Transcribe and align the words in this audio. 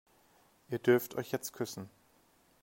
Ihr 0.69 0.79
dürft 0.79 1.13
euch 1.13 1.31
jetzt 1.31 1.53
küssen. 1.53 1.87